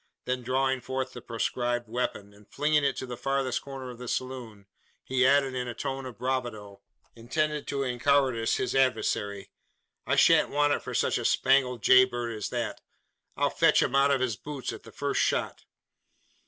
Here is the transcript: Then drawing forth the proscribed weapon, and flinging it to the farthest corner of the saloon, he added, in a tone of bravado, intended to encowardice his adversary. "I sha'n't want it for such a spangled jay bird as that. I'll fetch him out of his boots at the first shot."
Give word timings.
Then 0.25 0.41
drawing 0.41 0.81
forth 0.81 1.13
the 1.13 1.21
proscribed 1.21 1.87
weapon, 1.87 2.33
and 2.33 2.51
flinging 2.51 2.83
it 2.83 2.97
to 2.97 3.05
the 3.05 3.15
farthest 3.15 3.61
corner 3.61 3.91
of 3.91 3.99
the 3.99 4.07
saloon, 4.07 4.65
he 5.03 5.27
added, 5.27 5.53
in 5.53 5.67
a 5.67 5.75
tone 5.75 6.07
of 6.07 6.17
bravado, 6.17 6.81
intended 7.15 7.67
to 7.67 7.83
encowardice 7.83 8.55
his 8.57 8.73
adversary. 8.73 9.51
"I 10.07 10.15
sha'n't 10.15 10.49
want 10.49 10.73
it 10.73 10.81
for 10.81 10.95
such 10.95 11.19
a 11.19 11.23
spangled 11.23 11.83
jay 11.83 12.05
bird 12.05 12.35
as 12.35 12.49
that. 12.49 12.81
I'll 13.37 13.51
fetch 13.51 13.83
him 13.83 13.93
out 13.93 14.09
of 14.09 14.21
his 14.21 14.35
boots 14.37 14.73
at 14.73 14.81
the 14.81 14.91
first 14.91 15.21
shot." 15.21 15.65